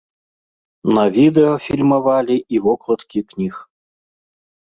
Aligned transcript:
На 0.95 1.03
відэа 1.17 1.51
фільмавалі 1.65 2.37
і 2.57 2.63
вокладкі 2.65 3.19
кніг. 3.29 3.55